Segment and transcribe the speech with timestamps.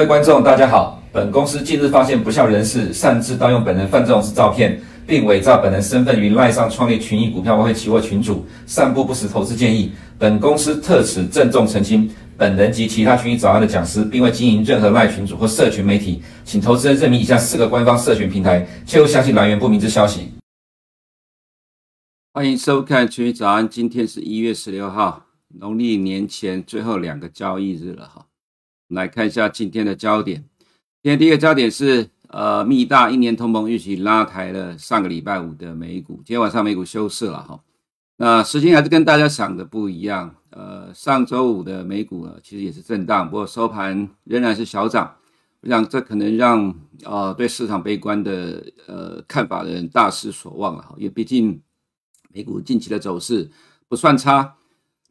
[0.00, 0.98] 各位观众，大家好。
[1.12, 9.92] 本公司近日发现不肖人士擅自盗用本人范仲式照片，并伪造本人身份于赖上创立群益股票外汇期货群组，散布不实投资建议。
[10.18, 20.30] 本公司特此郑重澄清，本人及其他群益早安的讲师，并未经营任何赖群组或社群媒体，请投资人认明以下四个官方社群平台，切勿相信来源不明之消息。
[22.32, 25.26] 欢迎收看群益早安，今天是一月十六号，
[25.58, 28.24] 农历年前最后两个交易日了哈。
[28.90, 30.44] 来看一下今天的焦点。
[31.02, 36.16] 今天第一个焦点是，呃，密大一年通膨预期拉抬了上个礼拜五的美股。
[36.24, 37.60] 今天晚上美股休市了哈。
[38.16, 40.34] 那时间还是跟大家想的不一样。
[40.50, 45.16] 呃，上周五的美股呢，其实也是震荡，不过收盘仍然是小涨。
[45.60, 51.60] 我想这可能让呃对市场悲观的呃看法的人大失所望了哈，因为毕竟。
[52.32, 53.50] 美股近期的走势
[53.88, 54.54] 不算差，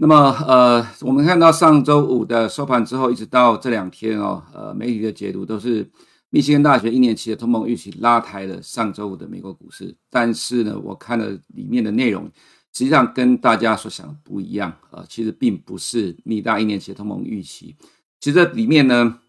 [0.01, 0.15] 那么
[0.47, 5.91] 呃，我们看到上周五的收盘之后，一直到这两天哦，呃，媒体的解读都是
[6.29, 12.23] 密西根大学一年期的通膨预期拉抬了上周五的美国股市，但是呢，我看了里面的内容，
[12.71, 17.75] 实际上跟大家所想的不一样，呃，其实并不是密大一年期的通膨预期，
[18.21, 19.19] 其实这里面呢，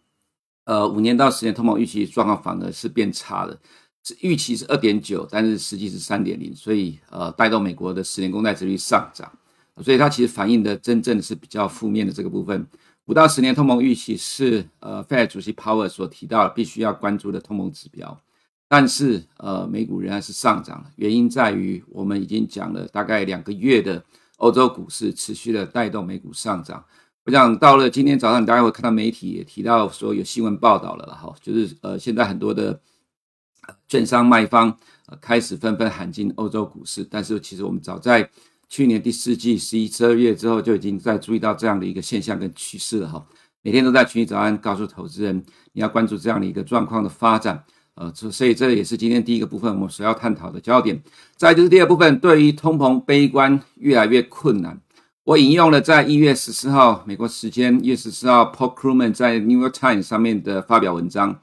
[0.67, 3.59] 呃，五年到十年通膨预期状况反而是变差的。
[4.03, 9.31] 是预期是二点九，但是实际是三点零，所以呃带动美国的十年公债殖率上涨，
[9.83, 12.67] 所以它其实反映的真正是比较负面的这个部分。
[13.07, 18.21] 五到十年通膨预期是呃 Fed 主席 Powell 所提到必须要关注的通膨指标，
[18.69, 24.05] 但是呃美股仍然是上涨，原因在于我们已经讲了大概两个月的
[24.37, 26.85] 欧洲股市持续的带动美股上涨。
[27.25, 32.81] 我想到了今天早上，大家会看到媒体也提到说有新闻报道了哈，就是呃现在很多的。
[33.87, 34.77] 券商卖方
[35.07, 38.29] 呃开始纷纷喊进欧洲股市，但是其实我们早在
[38.71, 43.27] 去年第四季十一、十二月之后就已经在注意到这样的一个现象跟趋势了哈。
[43.63, 47.63] 每天都在群益早安告诉投资人，你要关注这样的一个状况的发展，
[47.97, 51.03] 呃，所以这也是今天第一个部分我们所要探讨的焦点。
[51.37, 54.81] 再就是第二部分，对于通膨悲观越来越困难。
[55.25, 61.41] 我引用了在一月十四号美国时间一月十四号 Paul Krugman 在 New York Times 上面的发表文章。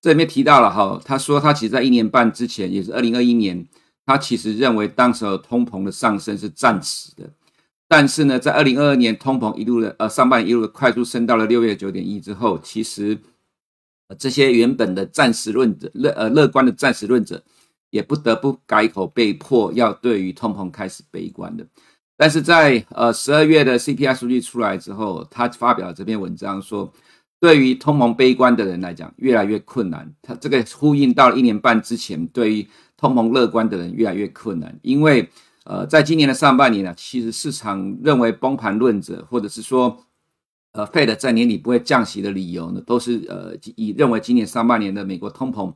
[0.00, 3.66] 这里面提到了哈，他说他其实在一年半之前，也是二零二一年，
[4.10, 7.30] 他其实认为当时通膨的上升是暂时的，
[7.86, 13.16] 但是呢，在二零二二年通膨一路的呃上半年一路的快速升到了六月九点一之后，其实
[14.18, 17.40] 这些原本的暂时论者乐呃乐观的暂时论者，
[17.90, 21.64] 也不得不改口，被迫要对于通膨开始悲观的。
[22.16, 26.92] 但是在呃十二月的 CPI 数据出来之后，他发表了这篇文章说。
[27.42, 30.14] 对于通膨悲观的人来讲，越来越困难。
[30.20, 32.68] 他这个呼应到了一年半之前，对于
[33.00, 34.78] 通膨乐观的人越来越困难。
[34.82, 35.28] 因为，
[35.64, 39.98] 呃，在今年的上半年呢，其实市场认为崩盘论者，或者是说，
[40.72, 45.72] 呃，Fed 在年底不会降息的理由呢，都是呃以认为今年上半年的美国通膨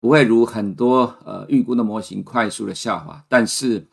[0.00, 3.24] 不会如很多呃预估的模型快速的下滑。
[3.28, 3.86] 但是，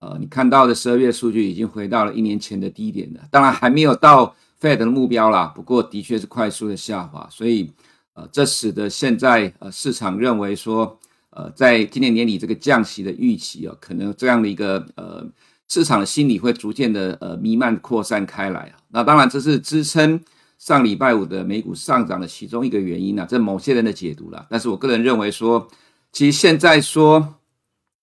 [0.00, 4.34] 呃，你看到的十二月数据已经回到了一年前的低点了，当然还没有到。
[4.60, 7.70] Fed 的目标啦，不过的确是快速的下滑，所以
[8.14, 10.98] 呃，这使得现在呃市场认为说，
[11.34, 15.26] 呃，在今年年底这个降息的预期啊，可能这样的一个呃
[15.68, 18.78] 市场的心理会逐渐的呃弥漫扩散开来啊。
[18.88, 20.20] 那当然这是支撑
[20.58, 24.46] 上礼拜五的美股上涨的其中一个原因啊，这某些人的解读啦。
[24.48, 25.68] 但是我个人认为说，
[26.12, 27.34] 其实现在说，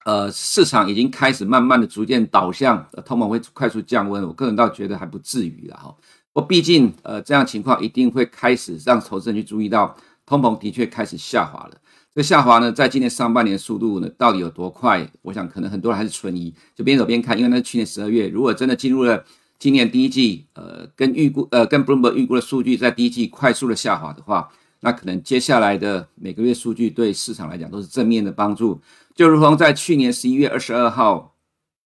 [0.03, 5.95] 呃，市场已经开始慢慢的逐渐导向通膨会快速降温，我个人倒觉得还不至于了哈。
[6.33, 11.77] 我毕竟，呃，这样情况一定会开始让投资人去注意到，通膨的确开始下滑了。
[12.13, 15.09] 这下滑呢，在今年上半年速度呢，到底有多快？
[15.21, 17.37] 我想可能很多人还是存疑，就边走边看。
[17.37, 19.23] 因为那是去年十二月，如果真的进入了
[19.57, 24.49] 今年第一季，呃，跟预估，呃，跟 Bloomberg 预估的数据在第一季快速的下滑的话，
[24.81, 28.81] 那可能接下来的每个月数据对市场来讲都是正面的帮助。
[29.15, 31.35] 就如同在去年十一月二十二号，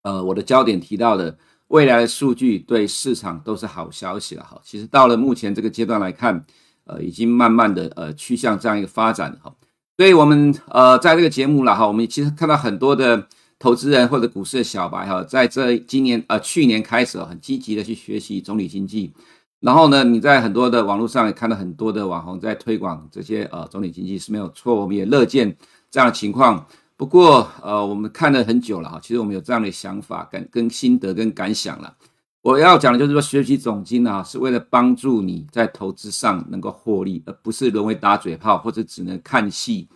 [0.03, 1.39] 呃，我的焦点提到的。
[1.69, 4.61] 未来的数据对市场都是好消息了哈。
[4.63, 6.45] 其实到了目前这个阶段来看，
[6.85, 9.51] 呃，已经慢慢的呃趋向这样一个发展哈。
[9.97, 13.27] 所以我们呃在这个节目了哈，我们其实看到很多的
[13.59, 19.13] 投资人或者股市的小白哈，在这今年呃去年开始很积极的去学习总理经济，
[19.61, 25.57] 然后呢，你在很多的网络上也看到很多的网红在推广这些呃总理经济是没有错，我们也乐见
[25.91, 26.67] 这样的情况。
[26.95, 31.97] 不过，呃，我们看了很久了哈，其实我们有这样的想法、感跟心得跟感想了。
[32.43, 39.89] 我要讲的就是说，学习总经啊，是为了帮助你在投资上能够获利，而不是沦为打嘴炮或者只能看戏、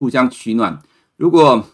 [0.00, 0.82] 互相取暖。
[1.16, 1.64] 如果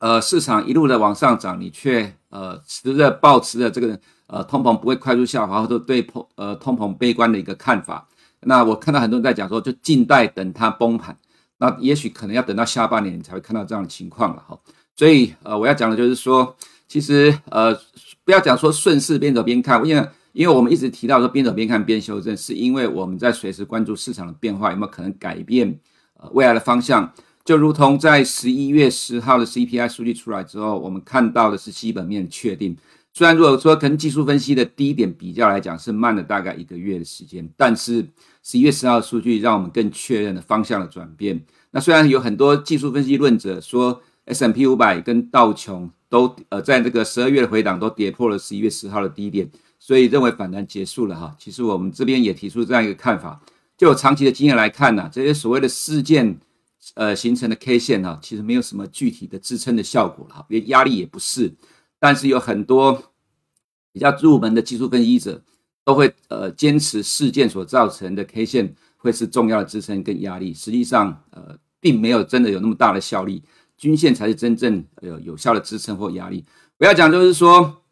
[0.00, 8.06] 呃市场一路的往上涨，你却呃持着抱持着这个呃通膨不会快速下滑，或者对通呃通膨悲观的一个看法，
[8.40, 11.16] 那我看到很多人在讲说，就静待等它崩盘。
[11.56, 14.58] 那也许可能要等到下半年你才会看到这样的情况了哈。
[14.94, 16.54] 所以呃，我要讲的就是说，
[16.86, 17.74] 其实呃，
[18.24, 25.78] 不要讲说顺势边走边看，因为因为我们一直提到说边走边看边修正，是因为我们在随时关注市场的变化有没有可能改变
[26.18, 27.12] 呃未来的方向。
[27.44, 32.74] 就如同在十一月十号的 CPI 数据出来之后，我们看到的是基本面的确定。
[33.12, 38.04] 虽然如果说跟技术分析的低点比较来讲是慢了大概一个月的时间，但是
[38.42, 41.40] 十一月十号的数据让我们更确认了方向的转变。
[41.70, 49.48] 那虽然有很多技术分析论者说 S M P 五百跟道琼都呃在这个十二月的回档都跌破了十一月十号的低点，
[49.78, 51.36] 所以认为反弹结束了哈。
[51.38, 53.40] 其实我们这边也提出这样一个看法，
[53.76, 56.38] 就长期的经验来看呢，这些所谓的事件
[56.94, 61.52] 呃形成的 K 线哈，其实没有什么具体的支撑的效果了哈，连压力也不是。
[61.98, 63.02] 但是有很多
[63.92, 65.42] 比较入门的技术分析者
[65.84, 73.42] 都会呃坚持事件所造成的 K 线会是重要的支撑跟压力，实际上呃并没有真的有那么大的效力，
[73.76, 76.44] 均线才是真正有有效的支撑或压力。
[76.78, 77.82] 不要讲就是说，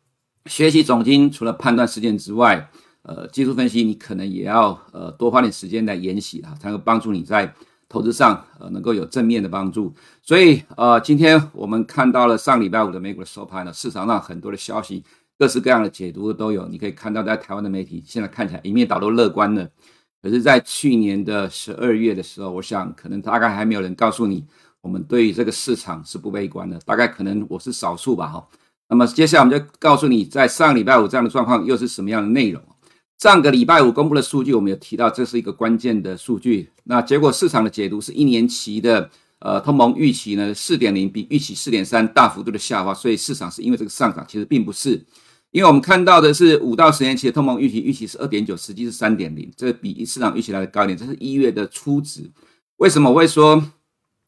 [0.46, 2.70] 学习总经除了判断事件之外，
[3.02, 7.55] 呃技术分析你可能也要呃多花点时间来研习啊，才能帮助你在。
[7.88, 9.93] 投资上呃能够有正面的帮助，
[10.23, 15.05] 所以呃今天我们看到了上礼拜五的美股的收盘呢，市场上很多的消息，
[15.38, 16.67] 各式各样的解读都有。
[16.69, 19.69] 你可以看到在台湾的媒体现在看起来一面倒都乐观了，
[20.23, 24.46] 可是，在去年的十二月的时候，我想可能大概还没有人告诉你，
[24.82, 28.46] 我们对于这个市场是不悲观的，大概可能我是少数吧哈。
[28.88, 32.61] 那么接下来我们就告诉你，在上礼拜五这样的状况又是什么样的内容。
[33.19, 36.69] 上个礼拜五公布的数据，我们有提到这是一个关键的数据。
[36.84, 39.08] 那结果市场的解读是一年期的
[39.38, 45.00] 呃通膨预期呢四点零比预期四点三大幅度的下滑，所以市场是因为这个上涨，其实并不是，
[45.52, 50.99] 因为我们看到的是五到十年期的通膨预期预期是二点九，实际是三点零，这比市场预期来的高一点。
[50.99, 52.28] 这是一月的初值。
[52.78, 53.62] 为什么我会说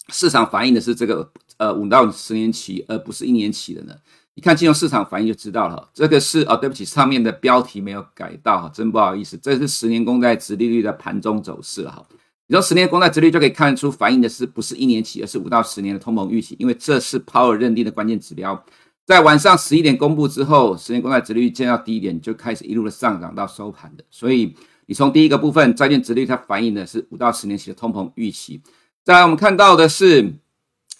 [0.08, 3.94] 市场反映的是这个呃五到十年期，而不是一年期的呢？
[4.36, 12.04] 你看金融市场反应就知道了，这个是哦，对不起，上面的标题没有改到哈，真不好意思，这是十年公债殖利率的盘中走势哈。
[12.48, 18.60] 你说十年公债殖利率就可以看出反映的是不是一年期，而是五到十年的通膨预期，因为这是鲍尔认定的关键指标。
[19.06, 24.54] 在晚上十一点公布之后，十年公债殖利率见到低点就开始一路的上涨到收盘的，所以
[24.86, 28.60] 你从第一个部分债券殖利率它反映的是五到十年期的通膨预期。
[29.04, 30.32] 再来我们看到的是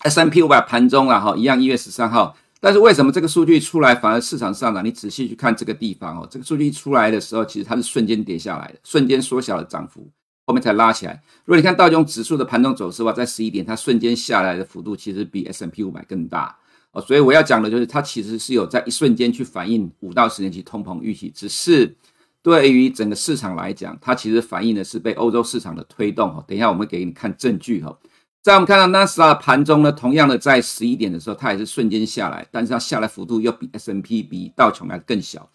[0.01, 2.37] S&P 五百盘中啊哈，一样一月十三号。
[2.61, 4.85] 但是为什么这个数据出来反而市场上涨？
[4.85, 10.07] 你仔细去看这个地方哦，这个数据出来的时候，其实它是瞬间跌下来的，瞬间缩小了涨幅，
[10.47, 11.23] 后面才拉起来。
[11.47, 16.55] 如果你看道琼指数的盘中走势的话，在十一点它瞬间下来的幅度其实比 S&P 五百更大
[16.93, 21.97] 哦，所以我要讲的就是它其实是有在一瞬间去反映五到十年期通膨预期，只是
[22.45, 26.45] 对于整个市场来讲，它其实反映的是被欧洲市场的推动哦。
[26.47, 27.99] 等一下我们给你看证据哈。
[28.43, 35.49] 在我们看到纳斯达盘中呢，同样的在十一点的时候，它也是瞬间下来，但是它下来幅度又比 S&P 比道琼来更小。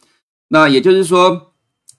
[0.48, 1.54] 那也就是说，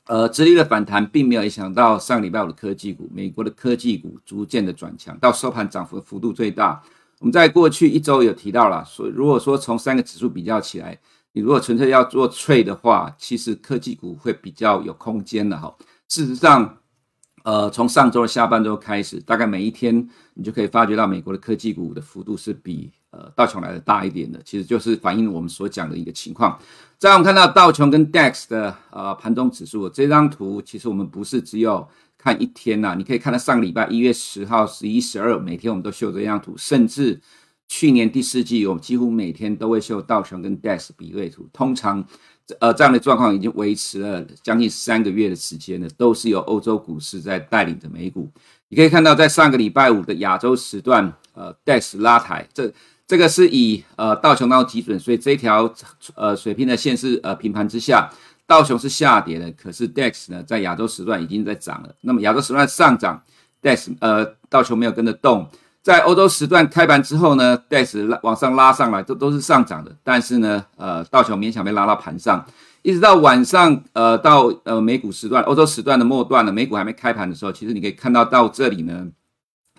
[0.08, 6.82] 呃，直立的反弹并没有影响到上礼拜五的科技股，美国的科技股逐渐的转强，到收盘涨幅的幅度最大。
[7.20, 10.98] 我们在过去一周有提到了，所以如果说从三个指数比较起来，
[11.32, 15.74] 你如果纯粹要做翠的话，其实科技股会比较有空间的哈。
[16.08, 16.76] 事实上。
[17.42, 26.60] 呃，从上周下半周开始，大概每一天你就可以发觉到美国的科技股的幅度是比呃道琼来的大一点的，其实就是反映我们所讲的一个情况。
[26.98, 37.18] 再我们看到道琼跟 DAX 的呃盘中指数这张图，其实我们不是只有看一天呐、你可以看到上礼拜一月十号、十一、十二，每天我们都秀这张图，甚至
[37.70, 42.04] 去年第四季我们几乎每天都会秀道琼跟 DAX 比对图，通常。
[42.58, 48.28] 呃，这样的状况已经维持了将近三个月的时间了，都是由欧洲股市在带领着美股。
[48.68, 52.72] 你可以看到，在上个礼拜五的亚洲时段，呃，DAX 拉抬，这
[53.06, 55.72] 这个是以呃道琼当基准，所以这条
[56.16, 58.10] 呃水平的线是呃平盘之下，
[58.48, 61.94] 道琼是下跌的，可是 DAX 呢在亚洲时段已经在涨了。
[62.00, 63.22] 那么亚洲时段上涨
[63.62, 65.48] ，DAX 呃道琼没有跟着动。
[65.82, 69.96] 在欧洲时段开盘之后呢，DAX 拉往上拉上来，都都是上涨的。
[70.04, 72.44] 但是呢，呃，道琼勉强被拉到盘上，
[72.82, 79.06] 一直到晚上，呃，到呃美股时段，欧洲时段的末段呢，美股还没开盘的时候，其实你可以看到到这里呢，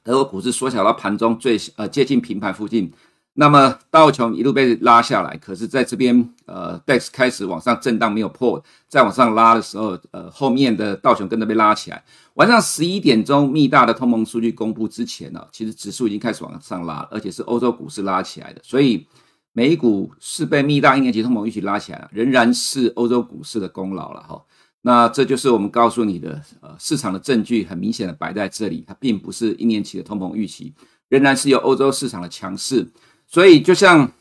[0.04, 2.92] 德国股市缩小到盘中最呃接近平盘附近。
[3.34, 12.04] 那么道琼一路被拉下来，可是在这边，呃，DAX 开始往上震荡，没有破，再往上拉的时候，呃，后面的道琼跟着被拉起来。
[12.34, 19.08] 晚上十一点钟，密大的通膨数据公布之前呢，其实指数已经开始往上拉，而且是欧洲股市拉起来的，所以
[19.54, 24.44] 美股是被密大一年期通膨预期拉起来了，仍然是欧洲股市的功劳了哈。
[24.82, 30.74] 那这就是我们告诉你的，呃，市场的证据很明显的摆在这里，它并不是一年期的通膨预期，
[31.08, 32.86] 仍然是由欧洲市场的强势。
[33.32, 34.12] 所以就像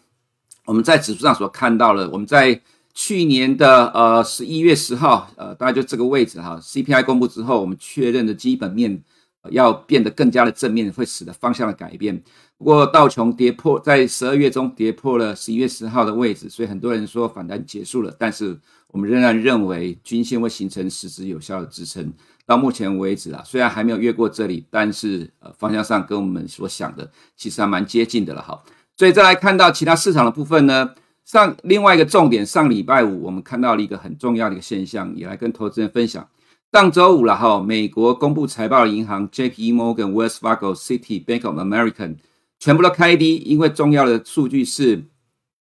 [0.65, 2.59] 我们在指数上所看到的，我们在
[2.95, 9.03] 去年的呃十一月十号，呃，大概就这个位置哈，CPI 公布之后，我们确认的基本面。
[9.51, 12.23] 要变得更加的正面，会使得方向的改变。
[12.59, 18.15] 不过道琼跌破，在十二月中跌破了十一月十号的位置，所以很多人说反弹结束了。
[18.19, 22.13] 但是我们仍然认为均线会形成实质有效的支撑。
[22.45, 28.63] 到目前为止啊，虽然还没有越过这里，但是呃方向上跟我们所想的其实还蛮接近的了哈。
[29.01, 30.91] 所以再来看到其他市场的部分呢，
[31.25, 36.29] 上另外一个重点，上礼拜五我们看到了一个很重要的一个现象，也来跟投资人分享。
[36.71, 39.73] 上周五了哈，美国公布财报的银行 J.P.
[39.73, 42.17] Morgan、Wells Fargo、Citi、Bank of American
[42.59, 45.03] 全部都开低，因为重要的数据是，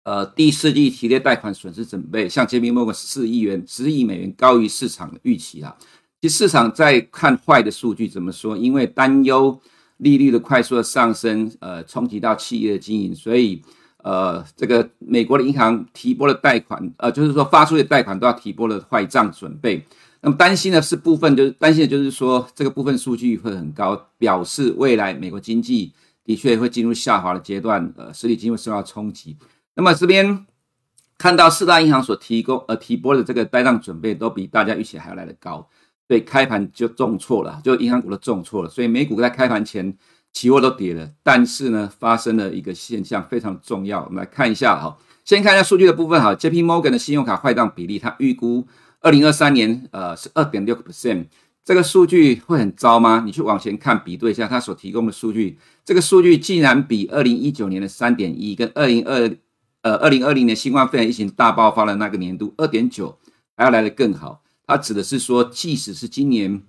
[0.04, 2.72] 呃，第四季提列贷款损失准备，像 J.P.
[2.72, 5.76] Morgan 十四亿元、十亿美元高于市场的预期啊。
[6.22, 8.56] 其实市场在看坏的数据怎么说？
[8.56, 9.60] 因为担忧
[9.98, 13.62] 利率的快速的上升，呃，冲击到企业的经营，所以
[13.98, 19.84] 呃，这个美国的银行提拨的贷款，呃，就是说发出的贷款都要提拨的坏账准备。
[20.20, 25.92] 那么担心的是部分，就是担心的就是说，这个部分数据会很高，表示未来美国经济
[26.24, 29.36] 的确会进入下滑的阶段，呃，实体经济受到冲击。
[29.74, 30.44] 那么这边
[31.16, 35.68] 看到四大银行所提供呃提拨的这个呆账准备，都比大家预期还要来得高，
[36.08, 39.94] 对开盘就重挫了，就银行股都重挫了，所以美股在开盘前
[40.32, 41.08] 期货都跌了。
[41.22, 48.66] 但是呢，发生了一个现象非常重要，我们来看一下哈，先看一下数据的部分哈，J P Morgan 的信用卡坏账比例，它预估。
[49.00, 51.26] 二零二三年，呃，是二点六个 percent，
[51.64, 53.22] 这个数据会很糟吗？
[53.24, 59.30] 你去往前看，比对一下它所提供的数据，这个数据竟然比二零一九年的三点一，跟二零二
[59.82, 63.16] 呃二零二零年新冠肺炎疫情大爆发的那个年度二点九
[63.56, 64.42] 还要来得更好。
[64.68, 66.62] 它指的是说，即使是今年，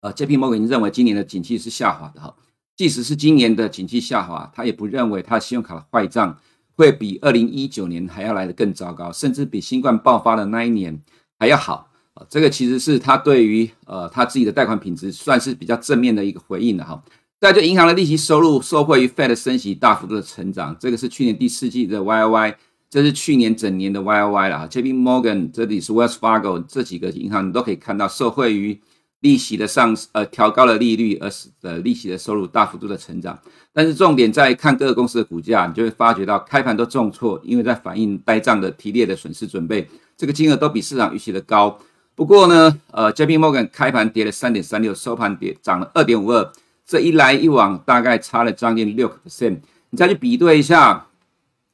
[0.00, 2.34] 呃，JP Morgan 认为今年的景气是下滑的哈，
[2.74, 6.36] 即使是今年的景气下滑，他也不认为他的信用卡的坏账
[6.74, 11.00] 会比二零一九年还要来得更糟糕，甚至比新冠爆发的那一年。
[11.38, 17.04] 还要好啊，这个其实是他对于呃他自己的贷款品质算是比较正面的一个回应的哈。
[17.38, 22.54] 再就银行的利息收入受惠于 Fed 升息大幅度的成长，这个是去年第四季的 YY
[22.96, 24.66] 这是去年整年的 YOY 了。
[24.70, 28.80] JP Morgan 这里是 Wells Fargo 这几个银行你都可以看到受惠于
[29.20, 33.38] 利息的上呃调高了利率而使得利息的收入大幅度的成长。
[33.74, 39.86] 但是重点在看各个公司的股价，你就会发觉到开盘都重挫，因为在反映呆账的提列的损失准备。
[40.16, 41.78] 这个金额都比市场预期的高，
[42.14, 46.50] 不过呢，呃，JP Morgan 开盘跌了三点三六，收盘跌涨了二点五二，
[46.86, 49.58] 这一来一往大概差了将近六个 percent。
[49.90, 51.05] 你再去比对一下，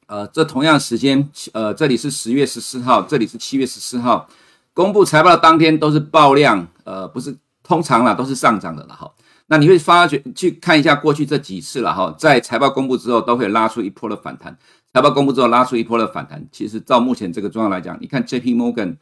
[0.07, 4.27] 呃，这同样时间，呃，这里是十月十四号，这里是七月十四号，
[4.73, 9.11] 公布财报的当天都是爆量，呃，不是通常啦，都是上涨的了哈。
[9.47, 14.57] 那你会发觉去看一下过去这几次了哈，在财报公布之后都会拉出一波的反弹。
[14.93, 18.95] 财报公布之后拉出一波的反弹，其实照目前这个状况来讲，你看 JP Morgan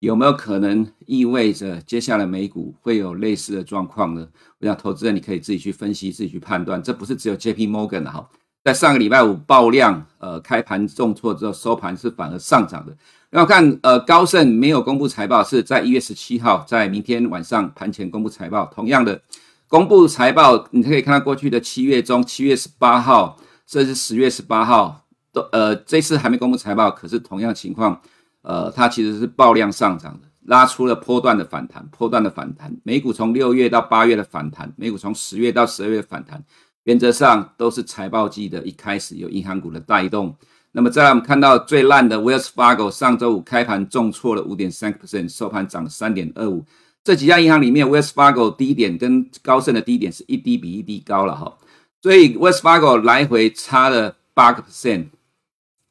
[0.00, 4.26] 有没有可能意味着接下来美股会有类似的状况呢？
[4.58, 8.28] 我想投资人你可以自己去分析，自己去判断，这不是只有 JP Morgan 的哈。
[8.64, 12.96] 在上个礼拜五爆量，呃，开盘重挫之后收盘是反而上涨的。
[13.28, 18.64] 然后看呃高盛没有公布财报，是在一月十七号，在明天晚上盘前公布财报。
[18.74, 19.20] 同样的
[19.68, 25.02] 公布财报，你可以看到过去的七月中，七月十八号，甚至十月十八号。
[25.30, 28.00] 都呃，这次还没公布财报，可是同样情况，
[28.42, 32.72] 呃，它其实是爆量上涨的，拉出了波段的反弹，波段的反弹。
[32.84, 36.40] 美股从六月到八月的反弹，美股从十月到十二月的反弹，
[36.84, 40.34] 原则上都是财报季的一开始有银行股的带动。
[40.72, 46.64] 那么再来我们看到最烂的 Wells Fargo，上周五开盘重挫了五点三个 percent，收盘涨了三点二五。
[47.02, 51.56] 这几家银行里面，Wells Fargo 低点跟高盛的低点是一低比一低高了哈，
[52.02, 55.08] 所以 Wells Fargo 来回差了八个 percent。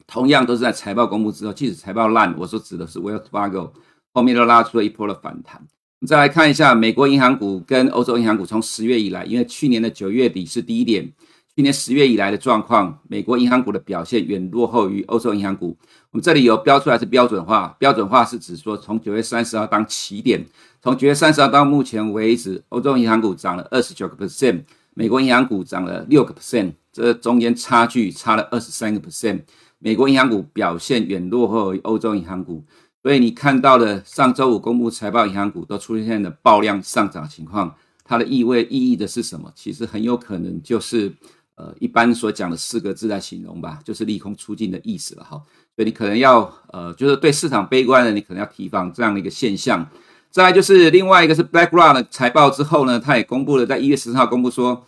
[0.06, 3.72] 同样都是在财报公布之后，即使财报烂，我所指的是 Wells Fargo，
[4.12, 5.66] 后面都拉出了一波的反弹。
[6.06, 11.10] 再来看一下美国银行股跟欧洲银行股，从十月以来，因为去年的九月底是低点，
[11.56, 15.78] 去年十月以来的状况，美国银行股的表现远落后于欧洲银行股。
[16.12, 20.46] 我们这里有标出来是标准化，标准化是指说从九月三十号当起点，
[20.82, 29.44] 从九月三十号到目前为止，欧洲银行股涨了二十九个 percent，美国银行股涨了六个 percent，这中间差距差了二十三个 percent。
[29.80, 32.64] 美国银行股表现远落后于欧洲银行股，
[33.04, 39.52] 所以你看到的上周五公布财报银行股都出现了爆量上涨情况，它的意味意义的是什么？
[39.54, 41.14] 其实很有可能就是
[41.56, 45.32] 呃一般所讲的四个字来形容吧，就是利空出尽的意思了哈。
[45.76, 49.86] 所以你可能要呃就是对市场悲观的，你可能要提防这样的一个现象。
[50.32, 54.88] 再来就是另外一个是 BlackRock 的财报之后呢，他也公布了，在一月十四号公布说，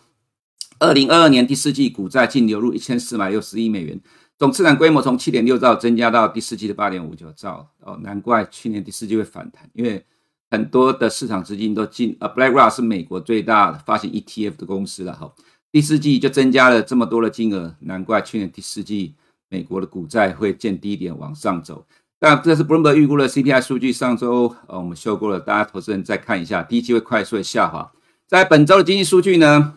[0.78, 4.00] 二零二二年第四季股债净流入一千四百六十亿美元，
[4.38, 7.68] 总资产规模从七点六兆增加到第四季的八点五九兆。
[7.80, 10.04] 哦，难怪去年第四季会反弹，因为
[10.50, 12.16] 很多的市场资金都进。
[12.20, 15.32] 呃，BlackRock 是美国最大的发行 ETF 的公司了哈，
[15.72, 19.14] 第四季就增加了这么多的金额，难怪去年第四季
[19.48, 21.86] 美国的股债会见低点往上走。
[22.18, 27.92] 但这是 Bloomberg 预估的 CPI 数据，上周呃我们修过了，大家投资人再看一下，第一季会快速的下滑。
[28.26, 29.74] 在本周的经济数据呢，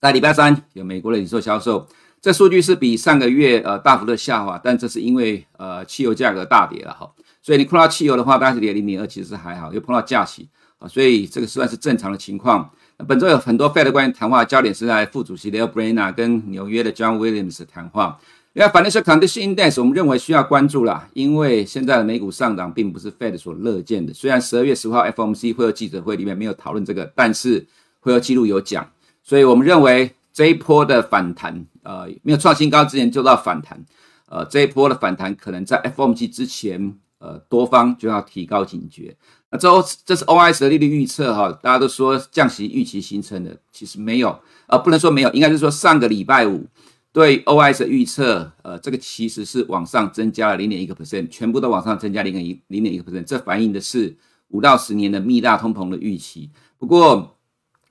[0.00, 1.86] 在礼拜三有美国的零售销售，
[2.20, 7.10] 这数据是比上个月呃大幅的下滑，但这是因为呃汽油价格大跌了哈，
[7.40, 10.48] 所以你碰到汽油的话，大概是跌零点二，其实还好，又碰到假期
[10.78, 12.68] 啊，所以这个算是正常的情况。
[13.06, 18.18] 本周有很多 Fed 关于谈话焦点是在副主席 Lael Braina 跟纽约的 John Williams 谈话。
[18.54, 24.12] 那 Financial Condition Index 我们认为需要关注啦，因为现在的美股上涨并不是 Fed 所乐见的。
[24.12, 27.64] 虽然十二月十号 FOMC 会有记者会里面没有讨论这个，但是
[28.00, 28.90] 会有记录有讲，
[29.22, 33.82] 所以我们认为这一波的反弹，呃，没有创新高之前就到反弹，
[34.28, 39.16] 呃，这一波的反弹可能在 FOMC 之前，呃，多方就要提高警觉。
[39.50, 39.68] 那这
[40.04, 46.66] 这是 OIS 的利率预测哈，大家都说降息预期形成的，其实没有，呃，不能说没有，应该是说上个礼拜五。
[47.10, 54.14] 对 OIS 的预测，呃，这个其实是往上增加了零点一个 percent，全部都往上增加零点一零点一个 percent，这反映的是
[54.48, 56.50] 五到十年的密大通膨的预期。
[56.76, 57.37] 不过，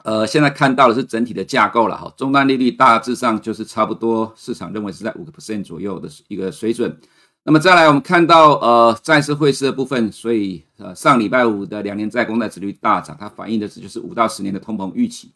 [0.07, 6.97] 呃，现在看到的是整体的架构了哈，终端利率大致上就是差不多，市场认为是在五个 percent 左右的一个水准。
[7.43, 15.33] 那么再来，我们看到呃债市汇市的部分，所以呃上礼拜五的两年债公债殖率大涨，它反映的是就是五到十年的通膨预期。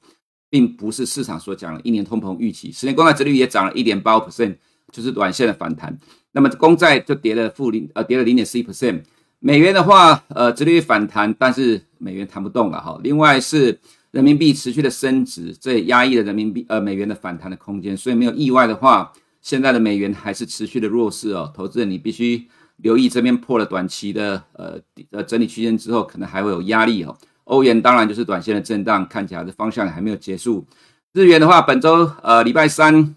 [0.49, 4.57] 并不是市场所讲的一年通膨预期，十年公债殖率也涨了一点八 percent，
[4.91, 5.97] 就是短线的反弹。
[6.33, 9.03] 那么公债就跌了负零，呃，跌了零点四一 percent。
[9.39, 12.99] 美元的话，呃，殖率反弹，但是美元弹不动了哈。
[13.01, 13.79] 另外是
[14.11, 17.95] 人民币持续的升值，这也压抑了人民币呃美元的反弹的空间。
[17.95, 21.51] 所以没有意外的话，现在的美元还是持续的弱势哦。
[21.55, 22.47] 投资人你必须
[22.77, 24.79] 留意这边破了短期的呃
[25.11, 27.17] 呃整理区间之后，可能还会有压力哦。
[27.45, 30.65] 欧元当然就是短线的震荡，看起来的方向还没有结束。
[31.13, 33.15] 日元的话，本周呃礼拜三，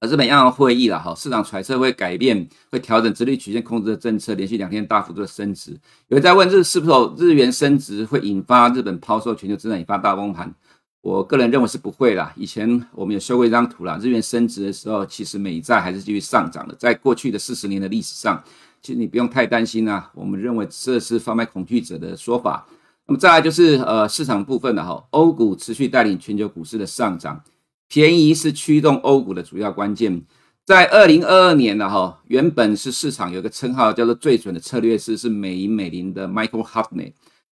[0.00, 5.72] 呃日本央行会议了哈，市场揣测会改变，会调整殖利率曲线控制的政策，连续两天大幅度的升值。
[6.06, 10.54] 有人在问日是否日元升值会引发日本抛售全球资产，引发大崩盘？
[11.00, 12.32] 我个人认为是不会啦。
[12.36, 16.74] 以前我们有修过一张图啦，日元升值的时候，其实美债还是继续上涨的。
[16.76, 18.40] 在过去的四十年的历史上，
[18.80, 20.10] 其实你不用太担心啊。
[20.14, 22.64] 我们认为这是贩卖恐惧者的说法。
[23.06, 27.42] 那么再来就是呃市场部分的哈，欧股持续带领全球股市的上涨，
[27.88, 30.22] 便宜是驱动欧股的主要关键。
[30.64, 37.12] 在二零二二年的哈，原本是市场有个称号叫做最准的策略师是美银美林的 Michael Hartnett，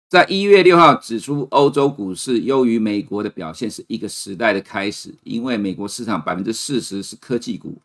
[0.10, 7.78] 在一月六号指出欧洲股市优于美国的表现是一个时代的开始，因为美国市场百分之四十是科技股，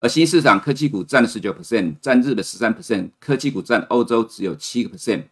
[0.00, 5.22] 而新市场科技股占了十九 percent，占日本十三 percent，科技股占欧洲只有七个 percent。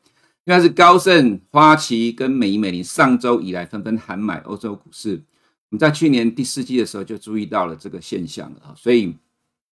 [0.44, 5.20] 应该是高盛、花旗跟美银美林上周以来纷纷喊买欧洲股市。
[5.70, 9.16] 我们在去年第四季的时候就注意到了这个现象了，所以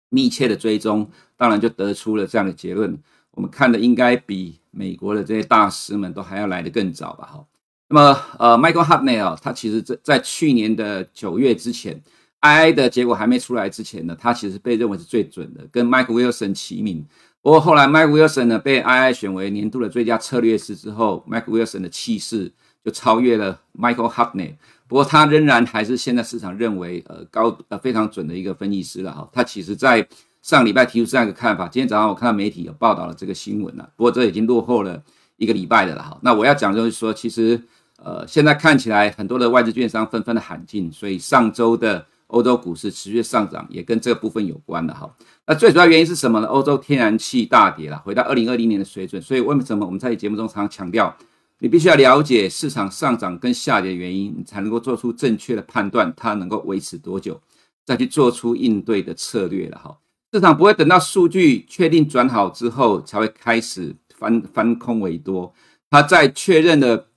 [0.09, 2.97] 密切的追踪，当然就得出了这样的结论。
[3.31, 7.25] 我们看的应该比美国的这些大师们都还要来得更早吧？
[7.25, 7.45] 哈。
[7.87, 12.01] 那么，呃，Michael Hartnett 啊，他其实在在去年的九月之前
[12.41, 17.05] ，II 的结果还没出来之前呢，他其实被认为是最准的，跟 Mike Wilson 齐名。
[17.41, 22.51] 不过后来，Mike Wilson 呢被 II 选为年度的最佳策略师之后，Mike Wilson 的气势
[22.83, 24.55] 就超越了 Michael Hartnett。
[24.87, 29.29] 不过他仍然还是现在市场认为呃高呃非常准的一个分析师了哈。
[29.31, 30.07] 他其实在
[30.41, 33.89] 上礼拜提出这样一个看法，今天早上我看到媒体有报道了这个新闻了。
[33.95, 35.01] 不过这已经落后了
[35.37, 36.19] 一个礼拜的了哈。
[36.21, 37.61] 那我要讲就是说，其实
[38.03, 42.05] 呃现在看起来很多的外资券商纷纷的喊进，所以上周的。
[42.29, 45.09] 欧洲股市持续上涨，也跟这个部分有关的哈。
[45.45, 46.47] 那最主要原因是什么呢？
[46.47, 49.21] 欧洲天然气大跌了，回到二零二零年的水准。
[49.21, 51.15] 所以为什么我们在节目中常常强调，
[51.59, 57.41] 你必须要了解市场上涨跟下跌原因，你才能够做出正确的判断，它能够维持多久，
[57.85, 59.97] 再去做出应对的策略了哈。
[60.31, 65.53] 市场不会等到数据确定转好之后才会开始翻翻空为多，
[65.89, 67.07] 它在确认了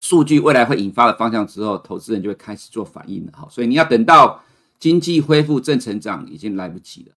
[0.00, 3.46] 数据未来会引发的方向之后，投资人就会开始做反应了哈。
[3.50, 4.42] 所以你要等到。
[4.78, 7.14] 经济恢复正成长已经来不及了。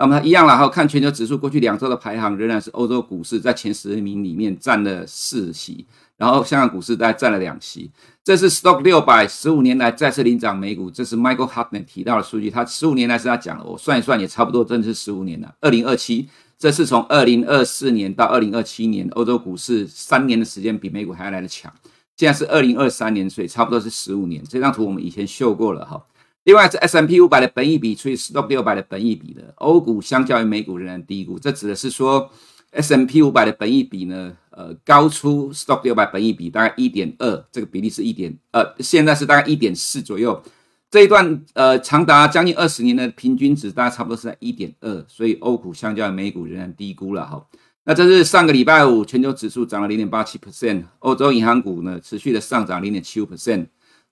[0.00, 5.84] 那么一样，了哈看全球指数过去两周的排行，仍然是欧洲股市在前十名里面占了四席，
[6.16, 7.90] 然后香港股市大概占了两席。
[8.22, 12.48] 这是 Stock 六百十五年来再次领涨美股，这是 Michael Hartnett 提到的数据。
[12.48, 15.52] 他十五年来是他讲了，我算一算也差不多，真的是十五年了。
[15.60, 21.72] 二零二七这是从二零二四年到二零二七年，欧洲股市三年的时间比美股还要来得强。
[22.16, 24.44] 现在是二零二三年，所以差不多是十五年。
[24.48, 26.00] 这张图我们以前秀过了哈。
[26.48, 31.38] 另外是 S M P 五百的本益比除以 Stock 六百的本益比的，欧股相较于美股仍然低估。
[31.38, 32.30] 这指的是说
[32.70, 40.42] S M P 五百的本益比呢，呃，高出 Stock 六百本益比大概一点二，这个比例是一点，呃，现在是大概一点四左右。
[40.90, 47.46] 这一段呃长达将近二十年的平均值，大概差不多是在一点二，所以欧股相较于美股仍然低估了哈。
[47.84, 53.66] 那这是上个礼拜五，全球指数涨了零点八七 percent，欧洲银行股呢持续的上涨零点七五 percent。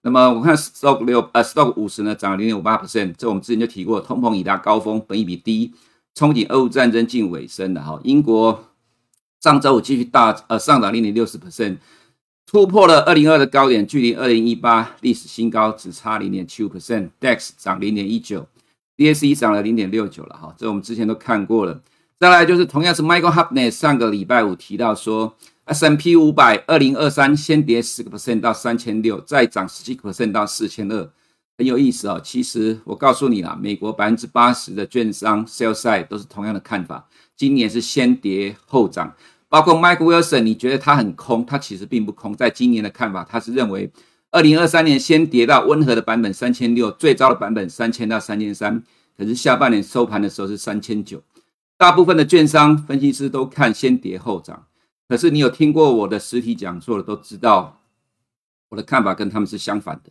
[0.07, 5.73] 那么我看 Stock 六呃 Stock 五十呢涨了零点五八 percent，这我们之前就提过，通膨已达高峰，本益比低，
[6.15, 8.01] 憧憬俄乌战争近尾声了哈。
[8.05, 8.67] 英国
[9.41, 11.79] 上周五继续大呃上涨零点六十 percent，
[12.47, 17.11] 突破了二零二的高点，距离二零一八历史新高只差零点七五 percent。
[17.21, 18.47] DAX 涨零点一九
[18.97, 21.81] ，DSE 涨了零点六九了哈，这我们之前都看过了。
[22.19, 31.11] 再来就是同样是 Michael Hartnett 上个礼拜五提到说，S&P 五百二零二三先跌十个 percent 到三千六，再涨十七个 percent 到四千二，
[31.59, 32.19] 很有意思哦。
[32.25, 39.15] 其实我告诉你啦，美国百分之八十的券商 sell side 都是同样的看法，今年是先跌后涨。
[39.51, 42.35] 包括 Mike Wilson，你觉得他很空，他其实并不空。
[42.35, 43.93] 在今年的看法，他是认为
[44.31, 48.83] 二零二三年先跌到温和的版本三千六，最糟的版本三千到三千三，
[49.19, 51.23] 可是下半年收盘的时候是三千九。
[51.79, 54.67] 大部分的券商分析师都看先跌后涨，
[55.09, 57.83] 可是你有听过我的实体讲座的都知道，
[58.71, 60.11] 我的看法跟他们是相反的。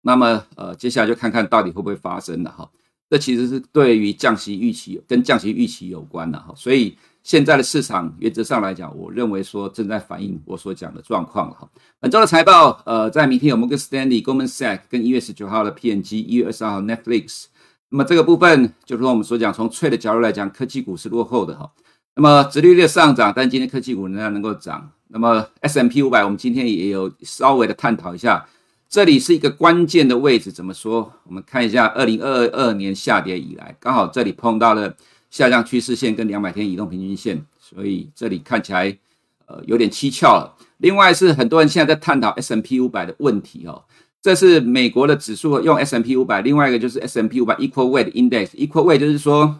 [0.00, 2.70] 那么，呃，接下来就看看到底会不会发生了哈。
[3.10, 6.54] 这其实是对于降息预期跟降息预期有关的哈。
[6.56, 11.70] 所以现在的市场原则上来讲，我认为说正在反映我所讲的状况哈。
[12.00, 17.44] 本周的财报，呃，在明天有摩根士丹利、Goldman Sachs 跟一月十九号的 P&G，一月二十二号 Netflix。
[17.92, 21.70] 那么这个部分就是说我们所讲，从脆的角度来讲，科技股是落后的哈。
[22.14, 24.90] 那么殖利率上涨，但今天科技股仍然能够涨。
[25.08, 28.46] 那么 S M P 五百，我们今天也有稍微的探讨一下，
[28.88, 30.50] 这里是一个关键的位置。
[30.50, 31.12] 怎么说？
[31.24, 34.96] 我们看一下，二零二二年下跌以来，刚好这里碰到了
[35.28, 38.96] 下降趋势线跟两百天移动平均线，所以这里看起来
[39.44, 40.54] 呃有点蹊跷了。
[40.78, 43.84] 另外是很多人现在在探讨 S M P 五百的问题哦。
[44.22, 48.50] 这是美国的指数，用 S&P 五百，另外一个就是 S&P 五百 Equal Weight Index。
[48.50, 49.58] Equal Weight 就是说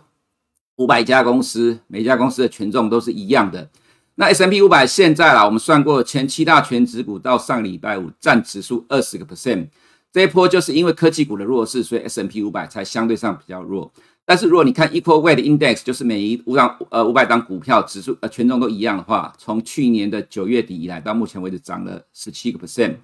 [0.77, 3.69] 五百家公司，每家公司的权重都是一样的。
[4.15, 9.67] 那 S&P 五百现在啦，我们算过前七大权值股到上礼拜五占指数二十个 percent。
[10.13, 13.91] 这一波就是因为科技股的弱势，所以 S&P 五百才相对上比较弱。
[14.25, 22.95] 但是如果你看 Equal Weight Index，就是每一五档呃五百档股票指数呃权重都一样的话，从去年的九月底以来到目前为止涨了十七个 percent。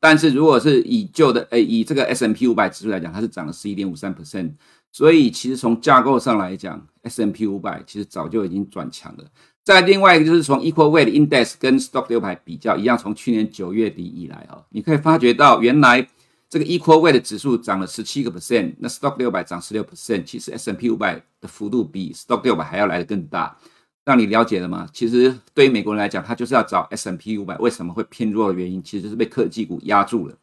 [0.00, 4.52] 但是如果是以旧的诶，以这个 S&P 五百指数来讲，它是涨了十一点五三 percent，
[4.92, 9.24] 所以其实从架构上来讲，S&P 五百其实早就已经转强了。
[9.62, 16.06] 再另外一个就是从 Equal Weight Index 跟 Stock 六百比较一样，从去年九月底以来啊，你可以发觉到原来
[16.50, 23.56] 这个 Equal Weight 指数涨了十七个 percent，那 Stock 六百涨十六 percent，其实 S&P 五百的幅度比 Stock 六百还要来得更大。
[24.04, 24.86] 让你了解了吗？
[24.92, 30.34] 其实对于美国人来讲，他就是要找 S&P 五百为什么会偏弱的原因，其实就是被科技股压住了。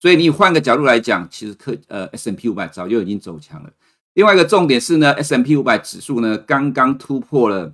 [0.00, 3.70] 所以你换个角度来讲，其实科呃 S&P 五百早就已经走强了。
[4.14, 7.72] 另外一个重点是呢，S&P 五百指数呢刚刚突破了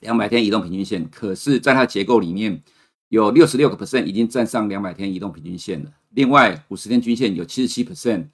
[0.00, 2.60] 两百天移动平均线，可是在它结构里面
[3.08, 5.90] 有六十六个 percent 已经站上两百天移动平均线了。
[6.10, 8.26] 另外五十天均线有七十七 percent。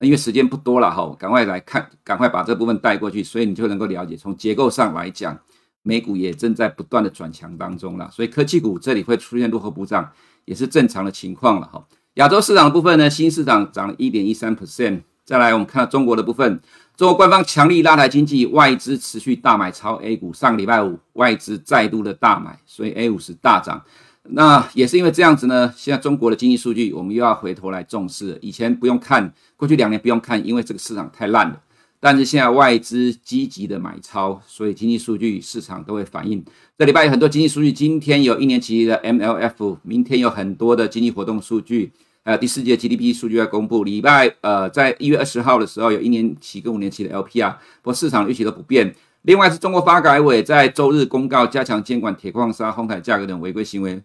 [0.00, 5.36] 那因为时间不多了哈，赶快来看，赶快把这部分带过去，所以你就能够了解从结构上来讲。
[5.82, 10.10] 美股也正在不断的转强当中了，所以科技股这里会出现落后补涨，
[10.44, 11.86] 也是正常的情况了哈。
[12.14, 15.02] 亚洲市场的部分呢，新市场涨了一点一三 percent。
[15.24, 16.60] 再来，我们看到中国的部分，
[16.96, 20.32] 中国官方强力拉抬经济，外资持续大买超 A 股。
[20.32, 23.84] 上礼拜五，外资再度的大买，所以 A 五是大涨。
[24.30, 28.38] 那也是因为这样子呢，现在中国的经济数据我们又要回头来重视了。
[28.40, 31.60] 以前不用看，过去两年不用看，因为这个市场太烂了。
[32.00, 36.44] 但是现在外资积极的买超，所以经济数据市场都会反映。
[36.76, 41.90] 这礼拜有很多经济数据，今天有一年期的 MLF，明天有很多的经济活动数据，
[42.22, 43.82] 呃，第四季 GDP 数据要公布。
[43.82, 48.94] 礼拜呃，在一月二十号的时候有一年期跟五年期的 LPR，不过市场预期都不变。
[49.22, 54.00] 另外是中国发改委在周日公告加强监管铁矿砂、红海价格等违规行为。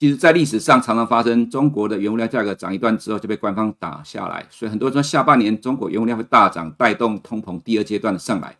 [0.00, 8.56] 其实，在历史上常常发生，中国的原物料价格涨一段之后就被官方打下来，所以很多人说下半年中国原物料会大涨，带动通膨第二阶段的上来。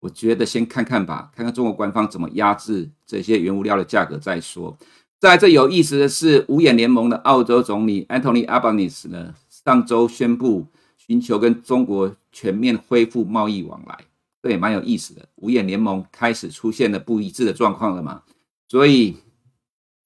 [0.00, 4.76] 我觉得先看看吧，看看中国官方怎么压制这些原物料的价格再说。
[5.18, 10.66] 在这有意思的是，五眼联盟的澳洲总理 Anthony Abanis 呢，上周宣布
[10.98, 13.96] 寻求跟中国全面恢复贸易往来。
[14.42, 15.26] 这也蛮有意思的。
[15.36, 18.20] 五眼联盟开始出现了不一致的状况了嘛？
[18.68, 19.16] 所以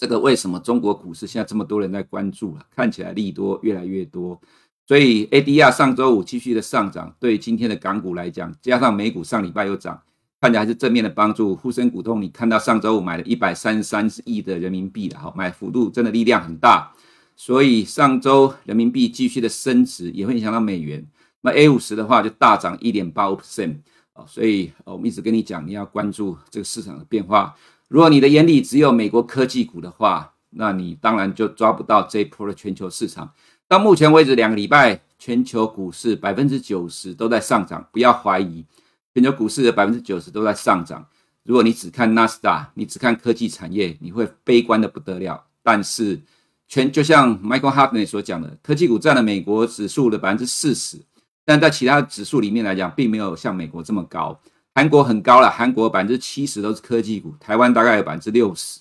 [0.00, 2.64] 这个为什么中国股市现在这么多人在关注了？
[2.74, 4.40] 看起来利多越来越多。
[4.86, 10.00] 所以 ADR 上周五继续的上涨，对今天的港股来讲，加上美股上礼拜又涨，
[10.40, 11.54] 看起来还是正面的帮助。
[11.54, 16.90] 沪深股通，你看到上周五买了一百三十三亿的人民币了，好，买幅度真的力量很大。
[17.36, 21.06] 所以上周人民币继续的升值，也会影响到美元。
[21.42, 23.76] 那 A 五十的话就大涨一点八五 percent
[24.14, 27.54] 啊，所以我们一直跟你讲，你要关注这个市场的变化。
[27.90, 33.29] 如果你的眼里只有美国科技股的话，那你当然就抓不到这一波的全球市场。
[33.66, 37.85] 到目前为止，两个礼拜，全球股市百分之九十都在上涨。
[37.90, 38.64] 不要怀疑，
[39.12, 41.05] 全球股市的百分之九十都在上涨。
[41.42, 45.44] 如果你只看纳斯达，你只看科技产业，你会悲观的不得了。
[45.64, 46.20] 但是，
[46.68, 50.96] 全就像 Michael Hartney 所讲的，科技股占了美国指数的百分之四十，
[51.44, 54.40] 但在其他指数里面来讲，并没有像美国这么高。
[54.74, 58.80] 韩国很高了，韩国百分之七十都是科技股，台湾大概有百分之六十。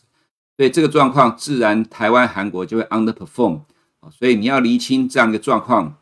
[0.56, 3.62] 所以这个状况，自然台湾、韩国就会 underperform。
[4.12, 5.96] 所以你要厘清这样一个状况，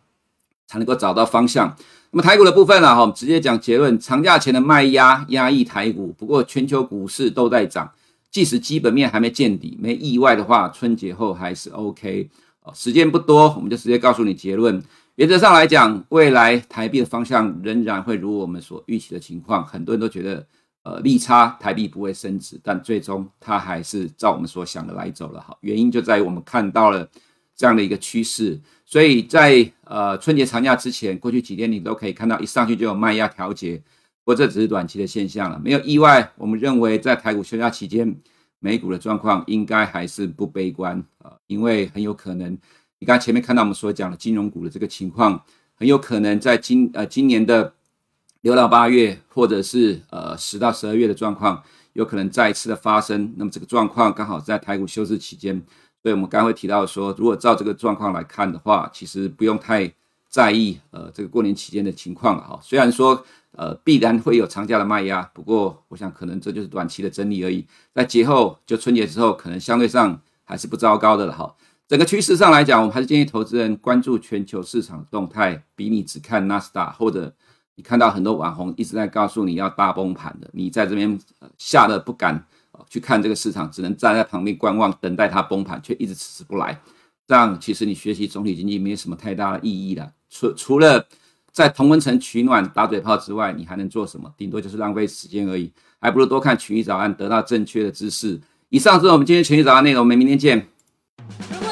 [0.67, 1.75] 才能够找到方向。
[2.11, 2.93] 那么台股的部分呢？
[2.93, 7.91] 哈，我们直接讲结论：长假前的卖压压抑台股，不过全球股市都在涨，
[8.29, 12.29] 即使基本面还没见底，没意外的话，春节后还是 OK。
[12.73, 14.83] 时间不多，我们就直接告诉你结论。
[15.17, 19.65] 原则上来讲，未来台币的方向仍然会如我们所预期的情况。
[19.65, 20.47] 很多人都觉得，
[20.83, 25.41] 呃，利差台币不会升值，但最终它还是照我们所想的来走了。
[25.41, 27.09] 哈，原因就在于我们看到了。
[27.59, 33.77] 这样的一个趋势，所以在呃春节长假之前，过去几天你都可以看到一上去就有卖压调节，
[34.23, 36.31] 不过这只是短期的现象了，没有意外。
[36.37, 38.15] 我们认为在台股休假期间，
[38.59, 42.55] 美股的状况应该还是不悲观啊，因为很有可能
[42.99, 45.43] 你刚才前面看到我们所讲的金融股的这个情况，
[45.75, 47.73] 很有可能在今呃今年的
[48.41, 53.33] 六到八月，或者是呃十到十二月的状况，有可能再一次的发生。
[53.37, 55.61] 那么这个状况刚好在台股休市期间。
[56.03, 59.91] 所以我们刚会提到说，如果照这个状况来看的话，其实不用太
[60.29, 62.59] 在意呃这个过年期间的情况了哈。
[62.63, 67.65] 虽然说呃必然会有长假的卖压，不过我想可能这就是短期的整理而已。
[67.93, 71.55] 在节后就春节之后，可能相对上还是不糟糕的了哈。
[71.87, 77.33] 整个趋势上来讲，我们还是建议投资人关注全球市场动态，比你只看纳斯达或者
[77.75, 81.17] 你看到很多网红一直在告诉你要大崩盘的，你在这边
[81.57, 82.45] 吓得不敢。
[82.87, 86.79] 去看这个市场，只能站在旁边观望，等待它崩盘，却一直迟迟不来。
[87.25, 90.11] 这样其实你学习总体经济没什么太大的意义了。
[90.29, 91.03] 除除了
[91.51, 94.31] 在同温层取暖、打嘴炮之外，你还能做什么？
[94.37, 95.73] 顶多就是浪费时间而已。
[95.99, 98.39] 还不如多看群益早安，得到正确的知识。
[98.69, 100.67] 以上是我们今天群益早安内容，我们明天见。